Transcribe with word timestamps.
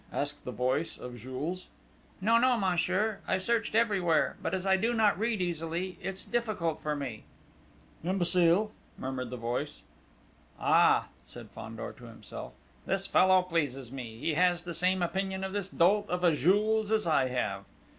asked 0.11 0.43
the 0.45 0.51
voice 0.51 0.97
of 0.97 1.15
Jules. 1.15 1.67
"No, 2.21 2.39
no, 2.39 2.57
monsieur! 2.57 3.19
I 3.27 3.37
searched 3.37 3.75
everywhere; 3.75 4.35
but 4.41 4.55
as 4.55 4.65
I 4.65 4.75
do 4.75 4.95
not 4.95 5.19
read 5.19 5.43
easily, 5.43 5.99
it's 6.01 6.25
difficult 6.25 6.81
for 6.81 6.95
me...." 6.95 7.25
"Imbecile!" 8.03 8.71
murmured 8.97 9.29
the 9.29 9.37
voice. 9.37 9.83
"Ah!" 10.59 11.09
said 11.27 11.51
Fandor 11.51 11.93
to 11.99 12.05
himself. 12.05 12.53
"This 12.87 13.05
fellow 13.05 13.43
pleases 13.43 13.91
me! 13.91 14.17
He 14.17 14.33
has 14.33 14.63
the 14.63 14.73
same 14.73 15.03
opinion 15.03 15.43
of 15.43 15.53
this 15.53 15.69
dolt 15.69 16.09
of 16.09 16.23
a 16.23 16.31
Jules 16.31 16.91
as 16.91 17.05
I 17.05 17.27
have!" 17.27 17.65